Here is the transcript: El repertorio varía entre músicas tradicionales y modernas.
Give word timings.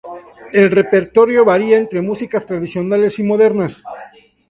El 0.51 0.71
repertorio 0.71 1.45
varía 1.45 1.77
entre 1.77 2.01
músicas 2.01 2.47
tradicionales 2.47 3.19
y 3.19 3.23
modernas. 3.23 3.83